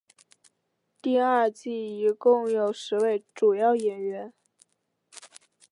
[0.99, 4.33] 第二季一共有十位主要演员。